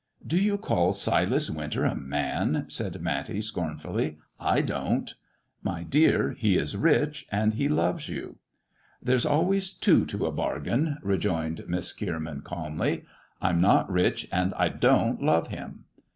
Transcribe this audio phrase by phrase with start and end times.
[0.25, 4.17] "Do you call Silas Winter a man?" said Matty, scorn fully.
[4.39, 5.13] "I don't.""
[5.71, 8.37] My dear, he is rich, and he loves you."
[8.99, 13.03] "There's always two to a bargain," rejoined Miss Kierman, calmly.
[13.43, 15.83] "I'm not rich, and I don't love him.